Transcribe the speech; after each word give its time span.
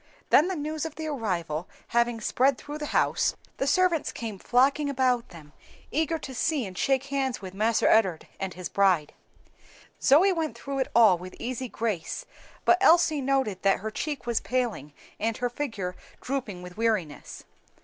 Then 0.31 0.47
the 0.47 0.55
news 0.55 0.83
of 0.83 0.95
the 0.95 1.05
arrival 1.05 1.69
having 1.89 2.21
spread 2.21 2.57
through 2.57 2.79
the 2.79 2.87
house, 2.87 3.35
the 3.57 3.67
servants 3.67 4.11
came 4.11 4.39
flocking 4.39 4.89
about 4.89 5.29
them, 5.29 5.53
eager 5.91 6.17
to 6.17 6.33
see 6.33 6.65
and 6.65 6.75
shake 6.75 7.03
hands 7.13 7.39
with 7.39 7.53
"Marse 7.53 7.83
Ed'ard" 7.83 8.27
and 8.39 8.55
his 8.55 8.67
bride. 8.67 9.13
Zoe 10.01 10.33
went 10.33 10.57
through 10.57 10.79
it 10.79 10.91
all 10.95 11.19
with 11.19 11.35
easy 11.37 11.69
grace, 11.69 12.25
but 12.65 12.79
Elsie 12.81 13.21
noted 13.21 13.61
that 13.61 13.81
her 13.81 13.91
cheek 13.91 14.25
was 14.25 14.39
paling 14.41 14.91
and 15.19 15.37
her 15.37 15.51
figure 15.51 15.95
drooping 16.19 16.63
with 16.63 16.77
weariness. 16.77 17.43